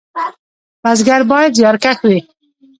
[0.83, 2.19] بزګر باید زیارکښ وي